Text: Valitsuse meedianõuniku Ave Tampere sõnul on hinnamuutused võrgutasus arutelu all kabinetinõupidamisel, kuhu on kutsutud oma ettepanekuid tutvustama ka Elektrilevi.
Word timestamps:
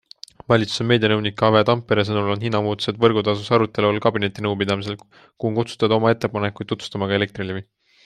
Valitsuse 0.51 0.85
meedianõuniku 0.91 1.45
Ave 1.47 1.61
Tampere 1.71 2.05
sõnul 2.07 2.31
on 2.37 2.41
hinnamuutused 2.47 2.99
võrgutasus 3.05 3.53
arutelu 3.59 3.93
all 3.93 4.03
kabinetinõupidamisel, 4.09 4.99
kuhu 5.19 5.53
on 5.55 5.63
kutsutud 5.63 5.99
oma 6.03 6.19
ettepanekuid 6.19 6.75
tutvustama 6.75 7.13
ka 7.13 7.19
Elektrilevi. 7.23 7.69